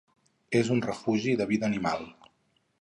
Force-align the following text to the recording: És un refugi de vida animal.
És 0.59 0.71
un 0.77 0.81
refugi 0.85 1.37
de 1.43 1.49
vida 1.53 1.71
animal. 1.73 2.11